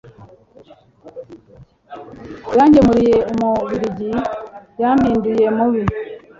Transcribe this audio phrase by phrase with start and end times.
[2.57, 4.09] yangemuriye umubiligi
[4.81, 5.81] yampinduye mubi